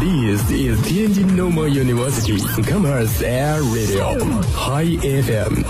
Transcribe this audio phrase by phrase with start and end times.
[0.00, 4.14] This is Tianjin Normal University Commerce Air Radio
[4.54, 5.64] High FM。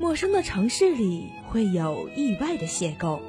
[0.00, 3.20] 陌生的城市里会有意外的邂逅，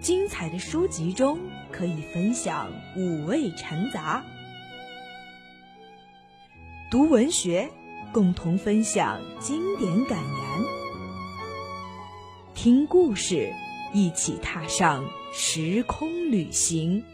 [0.00, 1.40] 精彩的书籍中
[1.72, 4.22] 可以分享五味陈杂，
[6.88, 7.68] 读文学。
[8.12, 10.64] 共同分享经典感言，
[12.54, 13.52] 听故事，
[13.92, 17.04] 一起踏上时空旅行。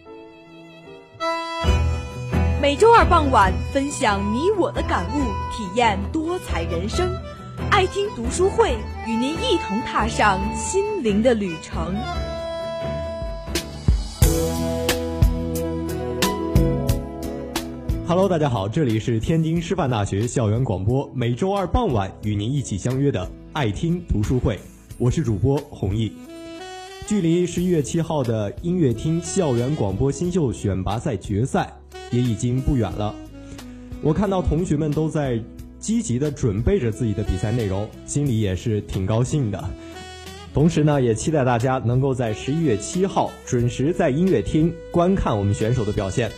[2.63, 5.21] 每周二傍晚，分享你我的感悟，
[5.53, 7.15] 体验多彩人生。
[7.71, 8.75] 爱听读书会，
[9.07, 11.95] 与您一同踏上心灵的旅程。
[18.17, 24.59] Hello，大家好，这里是天津师范大学校园广播，每周二傍晚与您一起相约的爱听读书会，
[24.97, 26.11] 我是主播弘毅。
[27.07, 31.71] 距离十一月七号的音乐厅校园广播新秀选拔赛决赛
[32.11, 33.15] 也已经不远了，
[34.01, 35.39] 我看到同学们都在
[35.79, 39.63] 积极的准备着自己的比赛内容，心里也是挺高兴的。
[40.55, 46.31] 同时呢，也期待大家能够在十一月七号准时在音乐厅观看我们选手的表现。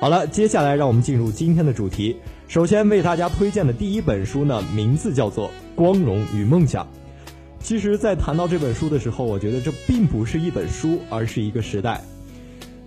[0.00, 2.16] 好了，接下来让我们进入今天的主题。
[2.46, 6.84] 首先为大家推荐的第一本书呢，名字叫做《光荣与梦想》。
[7.58, 12.00] 其实，在谈到这本书的时候，我觉得这并不是一本书，而是一个时代。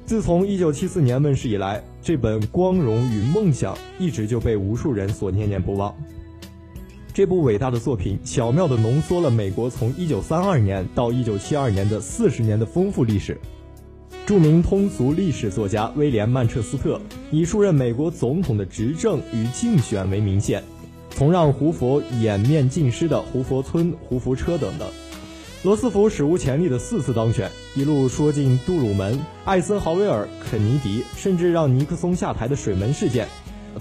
[0.06, 5.94] 自从1974年问世以来，这本《光荣与梦想》一直就被无数人所念念不忘。
[7.14, 13.38] 这部伟大的作品，巧妙地浓缩了美国从1932年到1972年的四十年的丰富历史。
[14.32, 17.02] 著名通俗历史作家威廉·曼彻斯特
[17.32, 20.64] 以数任美国总统的执政与竞选为名线，
[21.10, 24.88] 从让胡佛掩面尽失的胡佛村、胡佛车等等，
[25.64, 33.28] 罗斯福史无前例的四次当选，一路说进杜鲁门、艾森豪威尔、肯尼迪，甚至让尼克松下台的水门事件，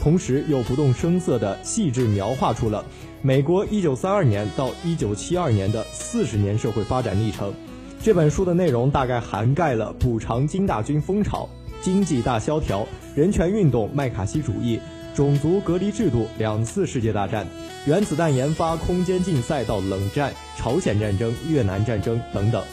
[0.01, 2.85] 同时又不动声色地细致描画出了
[3.23, 7.55] 美国1932年到1972年的四十年社会发展历程。
[8.03, 11.47] 这本书的内容大概涵盖了补偿金大军风潮、
[11.83, 14.81] 经济大萧条、人权运动、麦卡锡主义、
[15.15, 17.47] 种族隔离制度、两次世界大战、
[17.87, 22.65] 原子弹研发、空间竞赛到冷战、朝鲜战争、越南战争等等。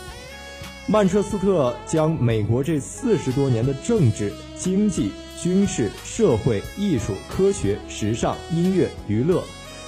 [0.88, 9.44] 曼彻斯特将美国这四十多年的政治、经济、军事、社会、艺术、科学、时尚、音乐、娱乐。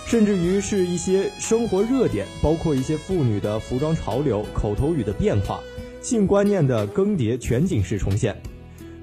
[0.09, 5.59] 甚至于是一些生活热点，包括一些妇女的服装潮流、口头语的变化、
[6.02, 8.36] 性观念的更迭，全景式重现。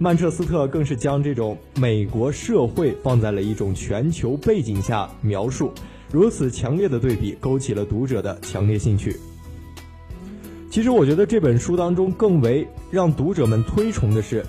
[0.01, 5.71] 曼彻斯特更是将这种美国社会放在了一种全球背景下描述，
[6.11, 9.17] 如此强烈的对比，勾起了读者的强烈兴趣。
[10.69, 14.45] 其实，我觉得这本书当中更为让读者们推崇的是，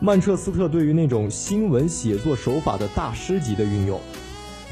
[0.00, 4.00] 曼彻斯特对于那种新闻写作手法的大师级的运用。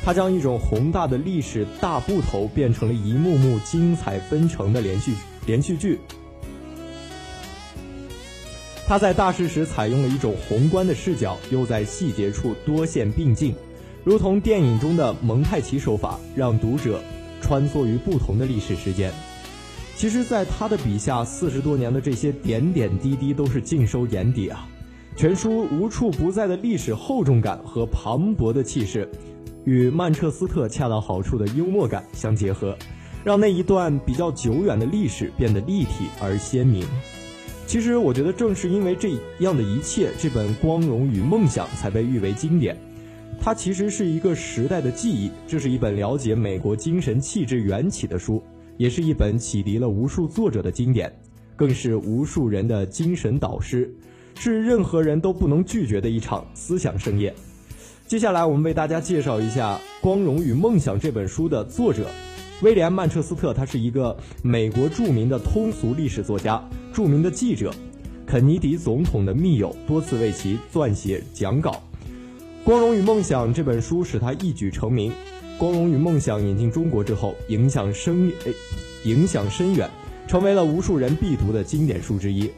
[0.04, 5.14] 他将一种宏大的历史大部头变成了一幕幕精彩纷呈的连续
[5.46, 5.98] 连续剧。
[8.86, 13.52] 他在大事时采用了一种宏观的视角，又在细节处多线并进，
[14.04, 17.00] 如同电影中的蒙太奇手法，让读者
[17.42, 19.12] 穿梭于不同的历史时间。
[19.96, 24.68] 其实，在他的笔下，四十多年的这些点点滴滴都是尽收眼底啊！
[25.16, 29.10] 全书无处不在的历史厚重感和磅礴的气势。
[29.66, 32.78] 与曼彻斯特恰到好处的幽默感相结合，
[33.24, 36.86] 让那一段比较久远的历史变得立体而鲜明。
[37.66, 39.10] 其实，我觉得正是因为这
[39.40, 42.76] 样的一切，这本《光荣与梦想》才被誉为经典。
[43.40, 48.40] 它其实是一个时代的记忆，这是一本了解美国精神气质缘起的书，
[48.76, 51.12] 也是一本启迪了无数作者的经典，
[51.56, 53.92] 更是无数人的精神导师，
[54.36, 57.34] 是任何人都不能拒绝的一场思想盛宴。
[58.06, 62.08] 接下来，我们为大家介绍一下《光荣与梦想》这本书的作者
[62.62, 63.52] 威廉·曼彻斯特。
[63.52, 67.74] 他是一个美国著名的通俗历史作家、著名的记者，
[68.24, 71.72] 肯尼迪总统的密友，多次为其撰写讲稿。
[72.64, 75.10] 《光荣与梦想》这本书使他一举成名。
[75.58, 78.30] 《光荣与梦想》引进中国之后，影响深
[79.02, 79.90] 影响深远，
[80.28, 82.48] 成为了无数人必读的经典书之一。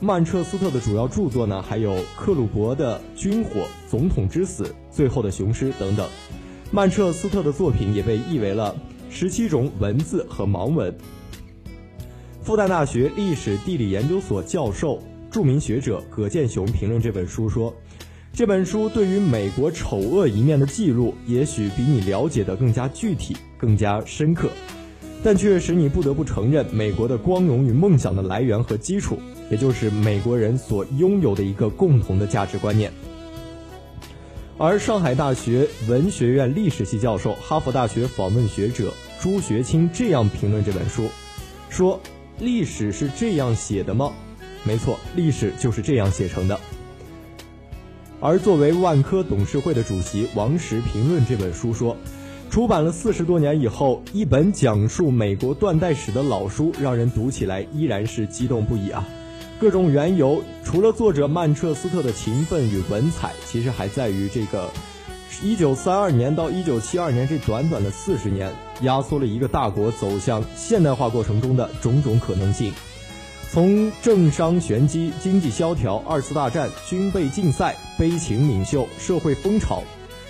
[0.00, 6.06] 曼彻斯特的主要著作呢，还有克鲁伯的《军火》《总统之死》《最后的雄狮》等等。
[6.70, 8.76] 曼彻斯特的作品也被译为了
[9.08, 10.94] 十七种文字和盲文。
[12.42, 17.74] 复旦大学历史地理研究所教授、著名学者葛剑雄评论这本书说
[18.34, 24.50] ：“这本书对于美国丑恶一面的记录，也许比你了解的更加具体、更加深刻，
[25.24, 29.18] 但却使你不得不承认美国的光荣与梦想的来源和基础，
[29.50, 32.92] 也就是美国人所拥有的一个共同的价值观念。
[34.58, 41.10] 而上海大学文学院历史系教授、哈佛大学访问学者朱学清这样评论这本书，
[41.68, 42.00] 说
[42.40, 44.12] ：“历史是这样写的吗？
[44.64, 46.58] 没错，历史就是这样写成的。”
[48.18, 51.94] 而作为万科董事会的主席王石评论这本书说
[52.48, 59.06] ：“出版了四十多年以后，一本讲述美国断代史的老书，让人读起来依然是激动不已啊！
[59.58, 64.70] 各种缘由，除了作者曼彻斯特的勤奋与文采，其实还在于这个
[65.42, 72.70] 一九三二年到一九七二年这短短的四十年，压缩了一个大国走向现代化过程中的种种可能性。”
[73.50, 79.82] 从政商玄机、经济萧条、二次大战、军备竞赛、悲情领袖、社会风潮，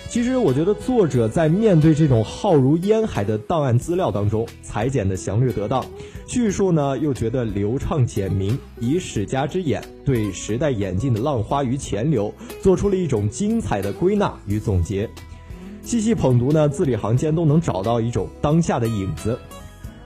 [0.09, 5.85] 其实我觉得作者在面对这种浩如烟海的档案资料当中，裁剪的详略得当，
[6.27, 12.33] 叙述呢又觉得流畅简明，以史家之眼对时代演进的浪花与潜流，
[12.63, 15.09] 做出了一种精彩的归纳与总结。
[15.83, 19.39] 细细捧读呢，字里行间都能找到一种当下的影子。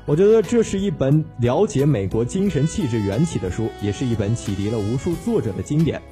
[0.06, 6.02] 我觉得这是一本了解美国精神气质缘起的书，也是一本启迪了无数作者的经典。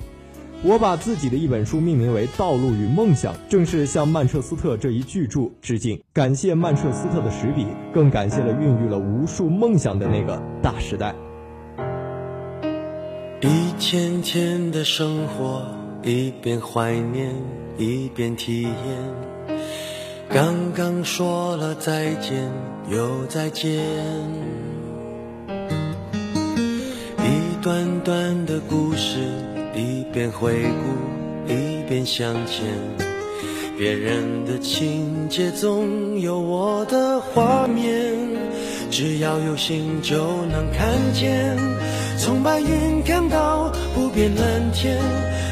[0.65, 7.65] 我把自己的一本书命名为《道路与梦想》，正是向曼彻斯特这一巨著致敬，感谢曼彻斯特的实笔，
[7.95, 11.15] 更感谢了孕育了无数梦想的那个大时代。
[13.41, 15.65] 一天天的生活，
[16.03, 17.33] 一边怀念，
[17.77, 18.73] 一边体验。
[20.29, 22.51] 刚刚说了再见，
[22.91, 23.81] 又再见。
[27.19, 29.21] 一段段的故事，
[29.79, 32.67] 一边回顾，一边向前。
[33.79, 38.13] 别人的情节总有我的画面，
[38.91, 40.17] 只要有心就
[40.47, 41.57] 能看见。
[42.19, 44.99] 从白云看到不变蓝天。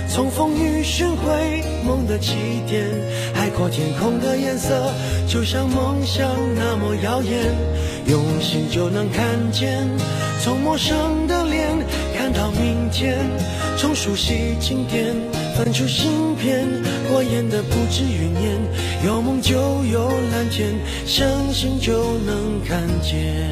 [0.08, 2.34] 从风雨寻回梦的起
[2.66, 2.84] 点，
[3.32, 4.90] 海阔天空的颜色
[5.28, 6.26] 就像梦想
[6.56, 7.54] 那么耀眼，
[8.06, 9.86] 用心就能看见。
[10.42, 11.35] 从陌生的
[12.36, 13.18] 到明天，
[13.78, 15.14] 从熟悉经典
[15.56, 16.68] 翻出新篇，
[17.08, 18.60] 过眼的不止云烟，
[19.06, 19.56] 有梦就
[19.86, 20.74] 有蓝天，
[21.06, 23.50] 相信就能看见。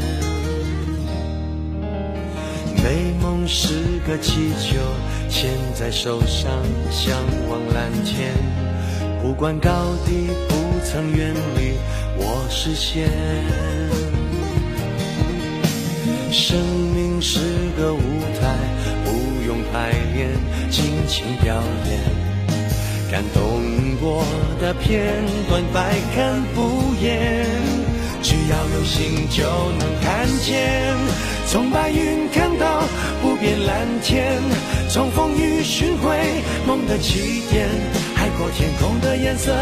[2.76, 3.74] 美梦是
[4.06, 4.78] 个气球。
[5.30, 6.48] 牵在手上，
[6.92, 8.32] 向往蓝天。
[9.20, 9.70] 不管高
[10.06, 10.54] 低，不
[10.84, 11.72] 曾远离
[12.16, 13.10] 我视线。
[16.30, 16.56] 生
[16.94, 17.40] 命是
[17.76, 17.98] 个舞
[19.74, 20.30] 台，不用排练，
[20.70, 21.52] 尽情表
[21.88, 22.00] 演。
[23.10, 23.42] 感动
[24.00, 24.24] 过
[24.60, 25.12] 的片
[25.48, 27.44] 段，百看不厌。
[28.22, 29.42] 只要有心，就
[29.78, 30.96] 能看见。
[31.46, 32.84] 从白云看到
[33.20, 34.40] 不变蓝天。
[34.88, 36.16] 从风雨寻回
[36.66, 37.68] 梦的起点，
[38.14, 39.52] 海阔天空的颜色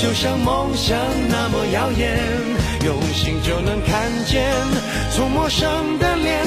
[0.00, 0.96] 就像梦想
[1.28, 2.18] 那么耀眼，
[2.84, 4.44] 用心就能看见。
[5.10, 6.46] 从陌生的脸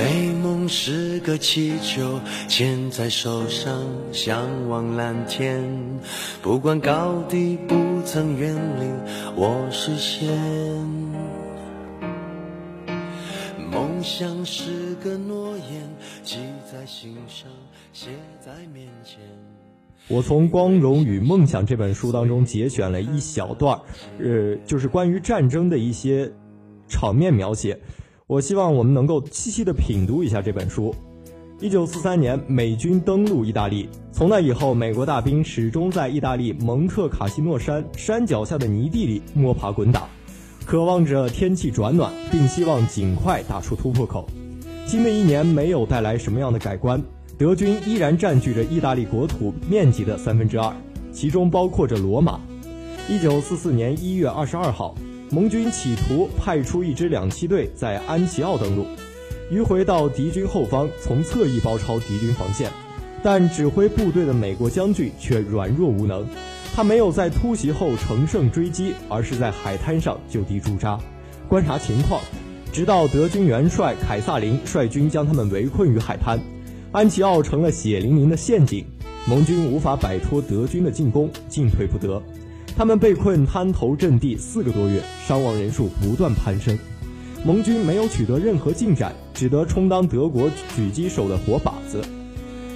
[0.00, 5.62] 美梦是个气球，牵在手上，向往蓝天。
[6.40, 7.76] 不管高低，不
[8.06, 8.86] 曾远离
[9.36, 10.26] 我视线。
[13.70, 16.38] 梦想是个诺言，记
[16.72, 17.50] 在心上，
[17.92, 18.08] 写
[18.40, 19.18] 在面前。
[20.08, 23.78] 我从《光荣与梦想》这本书当中节选了一小段，
[24.18, 26.32] 呃，就是关于战争的一些
[26.88, 27.78] 场面描写。
[28.30, 30.94] 我希望我们能够细细的品读一下这本书。
[31.58, 33.88] 一九四三年，美军登陆意大利。
[34.12, 40.08] 从那以后，美国大兵始终在意大利蒙特卡西诺山山脚下的泥地里摸爬滚打，
[40.64, 44.28] 渴望着天气转暖，并希望尽快打出突破口。
[44.86, 47.02] 新的一年没有带来什么样的改观，
[47.36, 50.72] 德军依然占据着意大利国土面积的三分之二，
[51.12, 52.38] 其中包括着罗马。
[53.08, 54.94] 一九四四年一月二十二号，
[55.32, 58.84] 盟军企图派出一支两栖队在安齐奥登陆。
[59.52, 62.68] 迂回到敌军后方，从侧翼包抄敌军防线，
[63.22, 66.26] 但指挥部队的美国将军却软弱无能。
[66.74, 70.98] 他没有在突袭后乘胜追击，而是在海滩上就地驻扎，
[71.48, 72.20] 观察情况，
[72.72, 76.40] 直到德军元帅凯撒林率军将他们围困于海滩，
[76.90, 78.84] 安齐奥成了血淋淋的陷阱。
[79.28, 82.20] 盟军无法摆脱德军的进攻，进退不得，
[82.76, 86.78] 他们被困滩头阵地四个多月，伤亡人数不断攀升。
[87.44, 92.02] 盟军没有取得任何进展，只得充当德国狙击手的活靶子。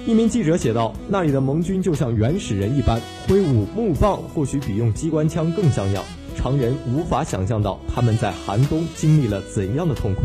[0.07, 6.03] 一名记者写道：“那里的盟军就像原始人一般，挥舞木棒，或许比用机关枪更像样。
[6.35, 10.21] 常人无法想象到他们在寒冬经历了怎样的痛苦。”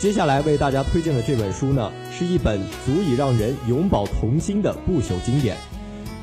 [0.00, 5.58] 接下来为大家推荐的这本书呢，是一本足以让人永葆童心的不朽经典。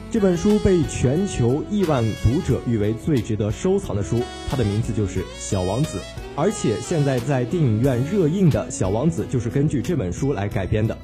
[0.09, 5.97] 这本书被全球亿万读者誉为最值得收藏的书，它的名字就是《小王子》。
[6.33, 10.97] 而且现在在电影院热映的小王子就是根据这本书来改编的。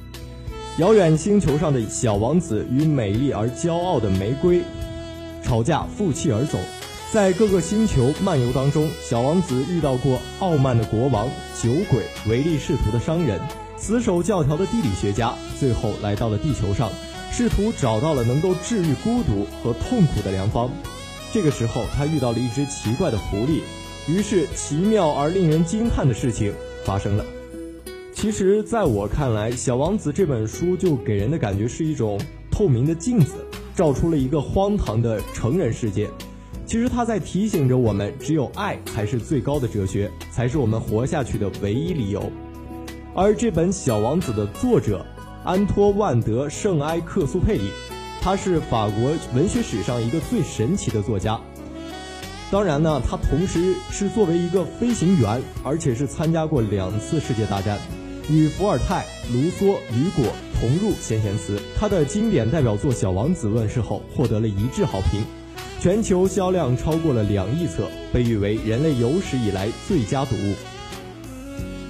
[0.78, 4.62] 遥远星球上的小王子与美丽而骄傲的玫瑰
[5.44, 6.58] 吵架，负气而走。
[7.12, 11.28] 在各个星球漫游当中，小王子遇到过傲慢的国王、
[11.62, 13.38] 酒鬼、唯利是图的商人、
[13.76, 16.90] 死守教条的地理学家，最后来到了地球上，
[17.36, 20.70] 试图找到了能够治愈孤独和痛苦的良方。
[21.32, 23.62] 这个时候，他遇到了一只奇怪的狐狸。
[24.08, 26.54] 于是，奇妙而令人惊叹的事情
[26.86, 27.25] 发生了。
[28.13, 32.22] 其实，在我看来，《小王子》这本书就给人的感觉是一种
[32.52, 33.34] 透明的镜子，
[33.75, 36.08] 照出了一个荒唐的成人世界。
[36.68, 42.32] 其实，他在提醒着我们，只有爱才是最高的哲学，才是我们活下去的唯一理由。
[43.16, 45.04] 而这本《小王子》的作者
[45.44, 47.70] 安托万德·圣埃克苏佩里，
[48.22, 51.38] 他是法国文学史上一个最神奇的作家。
[52.50, 57.78] 当然呢，他同时是作为一个飞行员，而且是参加过两次世界大战，
[58.30, 61.60] 与伏尔泰、卢梭、雨果同入先贤祠。
[61.78, 65.26] 他的经典代表作《小王子》问世后，获得了一致好评，
[65.82, 70.54] 全球销量超过了两亿册，被誉为人类有史以来最佳读物。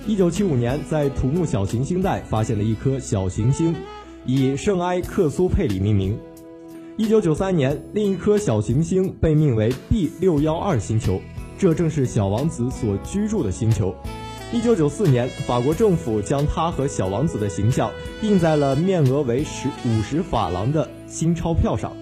[0.05, 3.73] 一九七五年，在土木小行星带发现了一颗小行星，
[4.25, 6.19] 以圣埃克苏佩里命名。
[6.97, 11.21] 一九九三年，另一颗小行星被命为 B 六幺二星球，
[11.57, 13.95] 这正是小王子所居住的星球。
[14.51, 17.89] 一九九四年，法国政府将他和小王子的形象
[18.21, 21.93] 印在了面额为十五十法郎的新钞票上。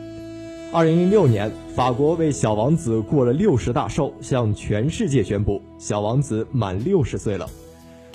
[0.74, 7.48] 二零零六年，法国为小王子过了六十大寿，向全世界宣布小王子满六十岁了。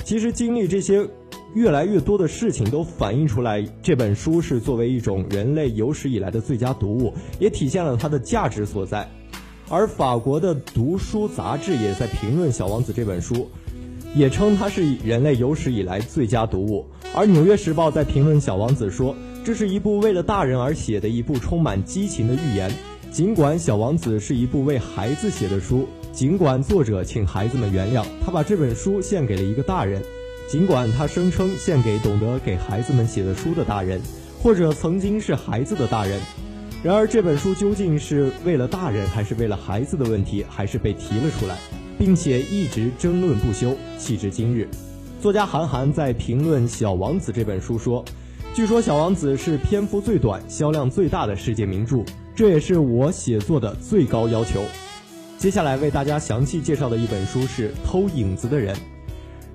[0.07, 1.07] 其实经历这些。
[1.55, 9.09] 越来越多的事情都反映出来，这本书是作为一种人类有史以来的最佳读物，也体现了它的价值所在。
[9.71, 13.49] 而法国的读书杂志也在评论《小王子》这本书，
[14.15, 16.85] 也称它是人类有史以来最佳读物。
[17.15, 22.71] 而《纽约时报》在评论《小王子》说，这是一部为了大人而写的一部充满激情的寓言。
[23.11, 30.03] 尽管《小王子》是一部为孩子写的书，尽管作者请孩子们原谅他把这本书献给了一个大人。
[30.49, 34.01] 尽管他声称献给懂得给孩子们写的书的大人，
[34.43, 36.19] 或者曾经是孩子的大人，
[36.83, 41.59] 然而这本书究竟是为了大人还是为了孩子的问题，还是被提了出来，
[41.99, 44.67] 并且一直争论不休，迄至今日。
[45.21, 48.03] 作家韩寒在评论《小王子》这本书说
[48.57, 52.03] ：“据说《小王子》是篇幅最短、销量最大的世界名著，
[52.35, 54.63] 这也是我写作的最高要求。”
[55.39, 58.75] 接下来为大家详细介绍的一本书是《偷影子的人》。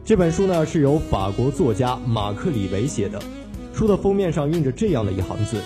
[0.06, 3.20] 这本书呢是由法国作家马克·李维写的，
[3.74, 5.60] 书的封面上印着这样的一行字：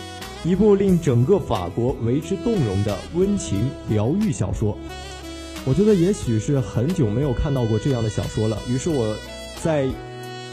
[0.45, 4.77] 一部令整个法国为之动容的温情疗愈小说。
[5.65, 9.13] 我觉得也许是很久没有看到过这样的小说了，于是我
[9.61, 9.85] 在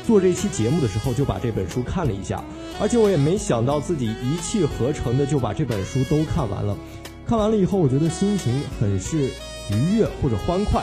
[0.04, 2.42] 做这期节目的时候就把这本书看了一下，
[2.80, 6.76] 而且我也没想到自己一气呵成的就把这本书都看完了。
[7.24, 9.30] 看完了以后，我觉得心情很是
[9.70, 10.82] 愉悦或者欢快。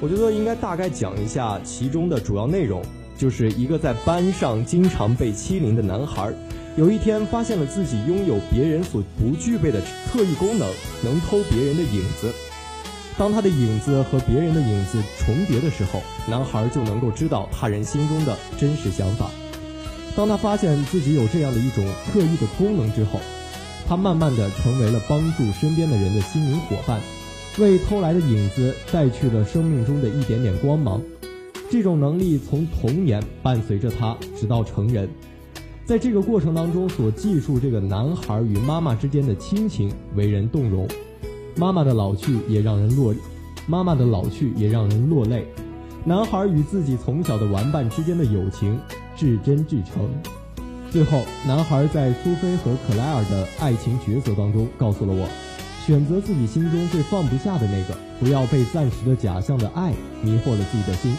[0.00, 2.82] 我觉得应该大概讲一下其中的主要内容，
[3.16, 6.32] 就是一个在班上经常被欺凌的男孩，
[6.76, 10.70] 有一天发现了自己拥有别人所不具备的特异功能，
[11.02, 12.30] 能偷别人的影子。
[13.16, 19.30] 当他的影子和别人的影子重叠的时候，男孩就能够知道他人心中的真实想法。
[20.14, 21.82] 当他发现自己有这样的一种
[22.12, 23.18] 特异的功能之后，
[23.88, 27.00] 他慢慢的成为了帮助身边的人的心灵伙伴，
[27.58, 31.00] 为偷来的影子带去了生命中的一点点光芒。
[31.70, 35.08] 这种能力从童年伴随着他直到成人，
[35.84, 40.86] 在这个过程当中所记述这个男孩与妈妈之间的亲情，为人动容。
[41.56, 43.14] 妈妈的老去也让人落，
[43.66, 45.46] 妈妈的老去也让人落泪。
[46.04, 48.78] 男孩与自己从小的玩伴之间的友情
[49.16, 50.08] 至真至诚。
[50.92, 55.26] 最后，男孩在苏菲和克莱尔的爱情抉择当中告诉了我：
[55.86, 61.16] 选择自己心中最放不下的那个，不要被暂时的假象的爱迷惑了自己的心。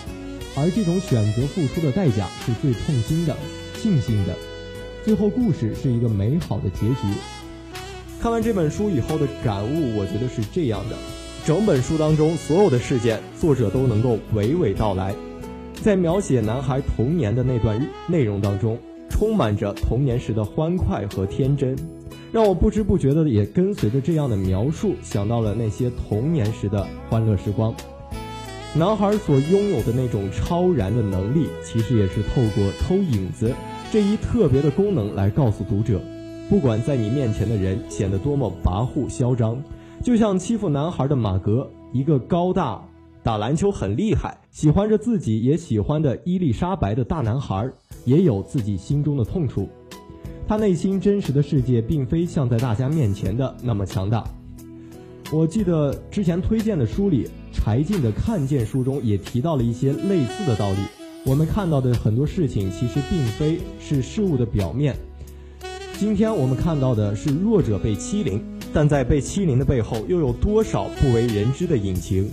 [0.57, 3.33] 而这种选择付出的代价是最痛心的、
[3.75, 4.35] 庆幸的。
[5.05, 6.95] 最后，故事是一个美好的结局。
[8.19, 10.97] 看完这本书以后的感悟，我觉得是这样的：
[11.45, 15.15] 整本书当中所有的事件，作者都能够娓娓道来，
[15.81, 18.77] 在描写男孩童年的那段内容当中，
[19.09, 21.73] 充满着童年时的欢快和天真，
[22.31, 27.73] 让我不知不觉的也跟随着这样的描述，想到了那些童年时的欢乐时光。
[28.75, 33.53] 男孩所拥有的那种超然的能力，其实也是透过偷影子
[33.91, 36.01] 这一特别的功能来告诉读者。
[36.49, 39.61] 不管在你面前的人显得多么跋扈嚣张，
[40.03, 42.81] 就像欺负男孩的马格，一个高大、
[43.23, 47.69] 打篮球很厉害、喜欢着自己也喜欢的伊丽莎白的大男孩，
[48.05, 49.67] 也有自己心中的痛处。
[50.47, 54.23] 他内心真实的世界，并非像在大家面前的那么强大。
[55.29, 60.77] 我记得之前推荐的书里，柴静的《看见》书中也提到了一些类似的道理。
[61.25, 64.95] 我们看到的很多事情，其实并非是事物的表面。
[65.99, 68.41] 今天我们看到的是弱者被欺凌，
[68.73, 72.31] 但在被欺凌的背后，又有多少不为人知的隐情？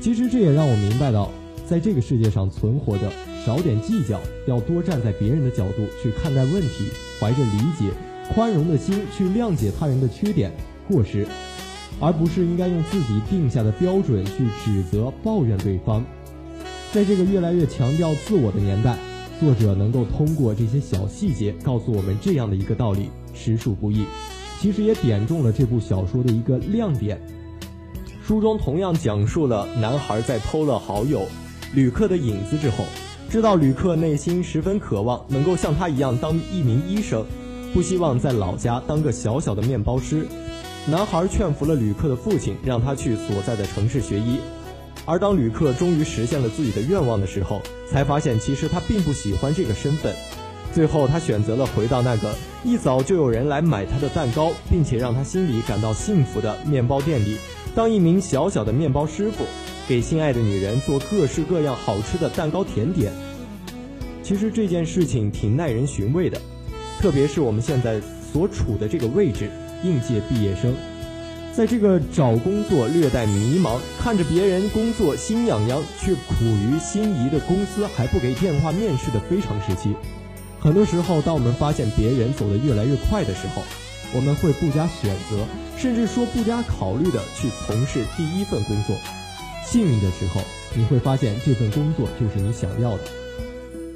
[0.00, 1.28] 其实这也让我明白到，
[1.66, 3.10] 在这个世界上存活着，
[3.44, 6.84] 少点计较，要多站在别人的角度去看待问题，
[7.22, 7.92] 怀着理解、
[8.34, 10.50] 宽容的心去谅解他人的缺点、
[10.88, 11.24] 过失，
[12.00, 16.04] 而不是应该用自己定下的标准去指责、抱怨对方。
[16.90, 18.96] 在这个越来越强调自我的年代。
[19.40, 24.04] 作者能够通过这些小细节告诉我们这样的一个道理，实属不易。
[24.60, 27.20] 其实也点中了这部小说的一个亮点。
[28.24, 31.26] 书中同样讲述了男孩在偷了好友
[31.74, 32.84] 旅客的影子之后，
[33.32, 37.24] 知道旅客内心十分渴望能够像他一样当一名医生，
[37.72, 40.26] 不希望在老家当个小小的面包师。
[40.86, 44.38] 男孩劝服了旅客的父亲，让他去所在的城市学医。
[45.06, 50.14] 而当旅客终于实现了自己的愿望的时候，才发现其实他并不喜欢这个身份。
[50.74, 57.36] 最后，他选择了回到那个一早就有人来买他的蛋糕，并且让他心里感到幸福的面包店里，
[57.74, 59.44] 当一名小小的面包师傅，
[59.86, 63.12] 给心爱的女人做各式各样好吃的蛋糕甜点。
[64.22, 66.40] 其实这件事情挺耐人寻味的，
[67.00, 68.00] 特别是我们现在
[68.32, 69.50] 所处的这个位置——
[69.84, 70.74] 应届毕业生。
[71.52, 79.94] 在这个找工作略带迷茫，看着别人工作心痒痒，却苦于心仪的公司还不给电话面试的非常时期，
[80.62, 83.60] 很多时候，当我们发现别人走得越来越快的时候，
[84.14, 85.44] 我们会不加选择，
[85.76, 88.94] 甚至说不加考虑的去从事第一份工作。
[89.64, 90.40] 幸运的时候，
[90.76, 93.02] 你会发现这份工作就是你想要的。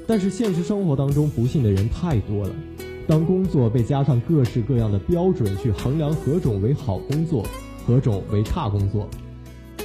[0.05, 2.53] 但是现实生活当中，不幸的人太多了。
[3.07, 7.45] 当工作被加上各式各样的标准去衡量何种为好工作，
[7.85, 9.07] 何种为差工作，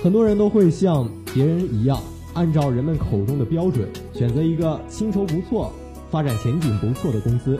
[0.03, 2.03] 很多人都会像别人一样，
[2.35, 5.73] 按照人们口中的标准，选择一个薪酬不错、
[6.13, 7.59] 发展前景不错的公司，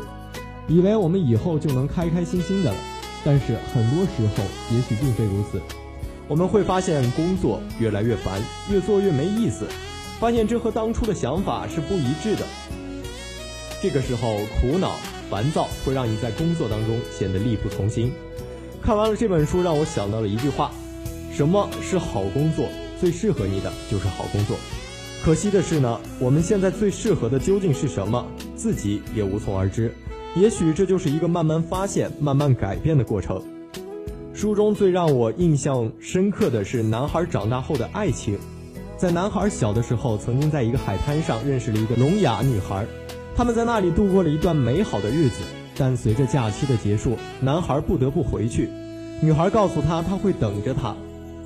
[0.69, 2.77] 以为我们以后就能开开心心的了。
[3.25, 5.61] 但是很多时候，也许并非如此。
[6.29, 9.67] 我们会发现工作越来越烦，越做越没意思，
[10.21, 12.47] 发现这和当初的想法是不一致的。
[13.83, 14.93] 这个时候，苦恼。
[15.31, 18.13] 烦躁会让你在工作当中显得力不从心。
[18.83, 20.71] 看完了这本书，让我想到了一句话：
[21.33, 22.69] 什么是好工作？
[23.01, 24.59] 最适合你的就是好工作。
[25.25, 28.27] 可惜的是呢，我们现在最适合的究竟是什么？
[28.57, 29.95] 自己也无从而知。
[30.35, 33.41] 也许这就是一个慢慢发现、慢慢改变的过程。
[34.35, 38.37] 书中最让我印象深刻的是男孩长大后的爱情。
[38.97, 42.85] 在男孩小的时候，曾经在一个海滩上认识了一个聋哑女孩。
[43.37, 45.37] 他们在那里度过了一段美好的日子，
[45.77, 48.69] 但随着假期的结束，男孩不得不回去。
[49.21, 50.97] 女孩告诉他，他会等着他。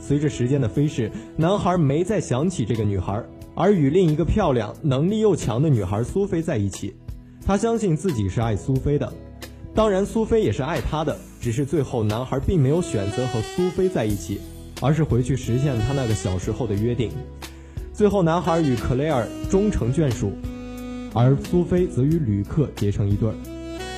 [0.00, 3.22] 随着时间的飞逝，男孩没再想起这个女孩，
[3.56, 6.94] 而与另一个漂亮、能力又强的女孩苏菲在一起。
[7.44, 9.10] 他相信自己是爱苏菲的，
[9.74, 11.16] 当然苏菲也是爱他的。
[11.40, 14.40] 只是最后，男孩并没有选择和苏菲在一起，
[14.82, 17.10] 而是回去实现他那个小时候的约定。
[17.94, 20.32] 最后，男孩与克莱尔终成眷属。
[21.14, 23.34] 而苏菲则与旅客结成一对儿。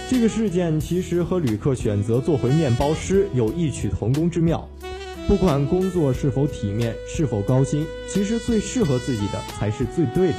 [0.09, 4.68] 这个事件其实和旅客选择做回面包师有异曲同工之妙。
[5.29, 10.38] 不管工作是否体面，是否高薪，其实最适合自己的才是最对的。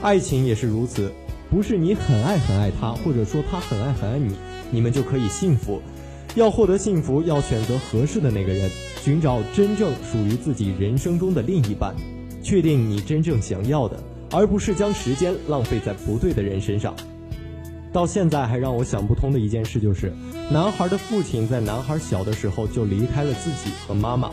[0.00, 1.12] 爱情也是如此，
[1.50, 4.34] 不是你很爱很爱他，或者说他很爱很爱你，
[4.70, 5.82] 你们就可以幸福。
[6.34, 8.70] 要获得幸福，要选择合适的那个人，
[9.02, 11.94] 寻找真正属于自己人生中的另一半，
[12.42, 16.96] 确定你真正想要的，而不是将时间浪费在不对的人身上。
[17.92, 20.12] 到现在还让我想不通的一件事就是，
[20.50, 24.30] 男孩的父亲在男孩小的时候就离开了自己和妈妈，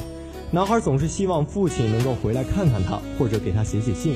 [0.52, 4.16] 男孩总是希望父亲能够回来看看他，或者给他写写信。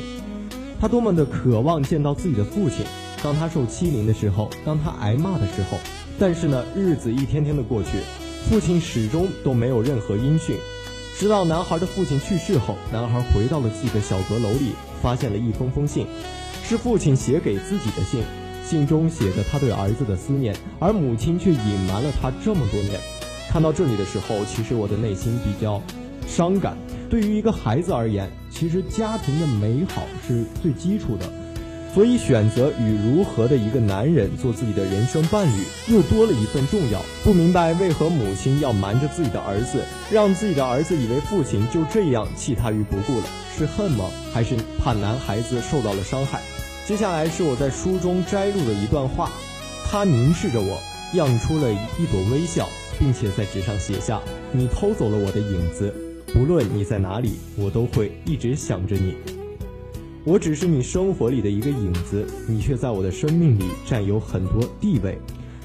[0.79, 2.85] 他多么的渴望见到自己的父亲，
[3.23, 5.77] 当他受欺凌的时候，当他挨骂的时候。
[6.19, 7.89] 但是呢，日子一天天的过去，
[8.49, 10.55] 父亲始终都没有任何音讯。
[11.17, 16.05] 直到男孩的父亲去世后，男孩回到了自己的小阁楼里，发现了一封封信，
[16.63, 18.21] 是父亲写给自己的信。
[18.69, 22.99] 信中写着他对儿子的思念，而母亲却隐瞒了他这么多年。
[23.49, 25.81] 看到这里的时候，其实我的内心比较
[26.27, 26.77] 伤感。
[27.09, 31.25] 对于一个孩子而言，其实家庭的美好是最基础的，
[31.95, 37.01] 所以选择与如何的一个男人做自己的人生伴侣，又多了一份重要。
[37.23, 43.25] 不明白为何母亲要瞒着自己的儿子，让自己的儿子以为父亲就这样弃他于不顾了？
[43.57, 44.05] 是恨吗？
[44.31, 46.39] 还是怕男孩子受到了伤害？
[46.89, 49.29] 接下来是我在书中摘录的一段话，
[49.85, 50.81] 他凝视着我，
[51.13, 54.19] 漾出了一朵微笑，并且在纸上写下
[54.51, 55.93] ：“你偷走了我的影子。”
[56.33, 59.13] 不论你在哪里，我都会一直想着你。
[60.23, 65.15] 我只是你生活里的一个影子，你却在我的生命里占有很多地位。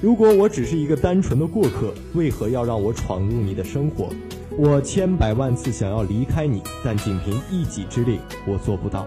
[0.02, 4.10] 如果我只是一个单纯的过客，为何要让我闯入你的生活？
[4.58, 9.06] 我千百万次想要离开你，但仅凭一己之力，我做不到。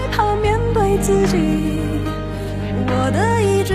[0.73, 1.37] 对自己。
[2.87, 3.73] 我的意志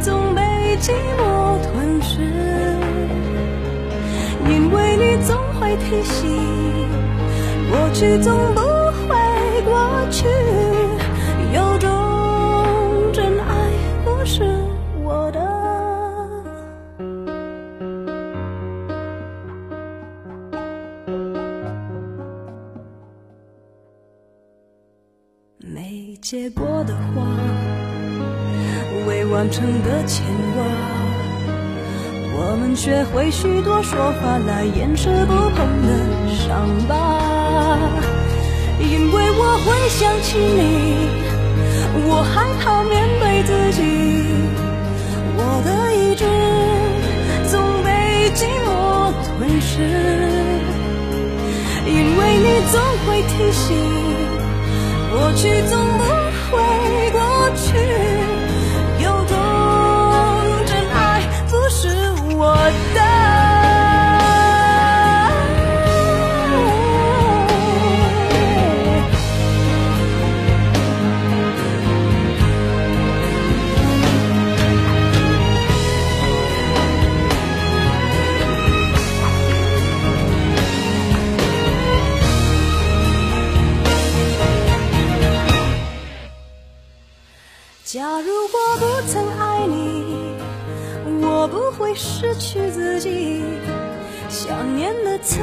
[0.00, 0.42] 总被
[0.80, 2.20] 寂寞吞噬，
[4.48, 6.28] 因为你总会提醒，
[7.70, 8.60] 过去总不
[9.08, 9.16] 会
[9.64, 9.72] 过
[10.10, 10.26] 去，
[26.24, 27.20] 结果的花。
[29.06, 30.64] 未完成的牵挂，
[32.32, 35.88] 我们学会许多说法来掩饰不碰的
[36.32, 37.20] 伤疤。
[38.80, 41.12] 因为我会想起你，
[42.08, 43.84] 我害怕面对自己，
[45.36, 46.24] 我的意志
[47.50, 49.76] 总被寂寞吞噬。
[51.86, 53.76] 因为你总会提醒，
[55.24, 56.04] 过去总不
[56.50, 57.13] 会
[91.94, 93.42] 失去自己。
[94.28, 95.40] 想念的刺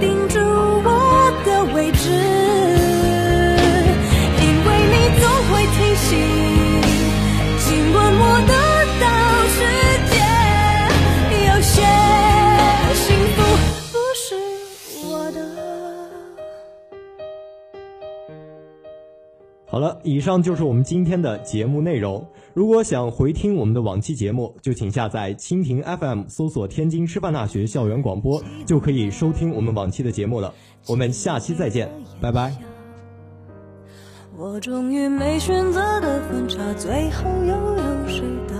[0.00, 2.08] 钉住我的位置，
[4.40, 6.08] 因为你总会提醒，
[7.58, 8.52] 尽管我得
[9.00, 9.06] 到
[9.54, 9.56] 世
[10.08, 10.16] 界，
[11.46, 11.72] 有些
[12.94, 13.38] 幸福
[13.92, 14.24] 不是
[15.08, 15.36] 我的。
[19.66, 22.26] 好了，以上就是我们今天的节目内容。
[22.58, 30.52] 如果想回听我们的往期节目，就请下载蜻蜓 FM，搜索“天津师范大学校园广播”，就可以收听我们往期的节目了。
[30.88, 31.88] 我们下期再见，
[32.20, 32.52] 拜拜。
[34.36, 38.57] 我终于没选择的分岔，最后又有谁的？